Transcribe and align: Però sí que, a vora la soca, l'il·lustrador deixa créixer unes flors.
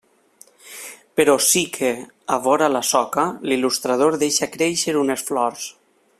Però 1.19 1.35
sí 1.47 1.61
que, 1.75 1.91
a 2.37 2.39
vora 2.47 2.71
la 2.77 2.81
soca, 2.95 3.27
l'il·lustrador 3.51 4.21
deixa 4.25 4.53
créixer 4.57 4.99
unes 5.05 5.29
flors. 5.31 5.71